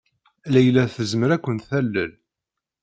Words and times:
Layla 0.53 0.83
tezmer 0.95 1.29
ad 1.35 1.41
ken-talel. 1.43 2.11